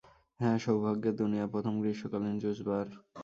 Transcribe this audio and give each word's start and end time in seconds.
হ্যাঁ, 0.39 0.57
সৌভাগ্যের 0.57 1.15
দুনিয়ায় 1.15 1.51
প্রথম 1.53 1.73
গ্রীষ্মকালিন 1.81 2.35
জুস 2.39 2.59
বার। 2.61 2.87